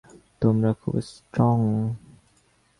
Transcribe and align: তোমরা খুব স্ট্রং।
তোমরা 0.41 0.71
খুব 0.73 0.93
স্ট্রং। 1.01 1.57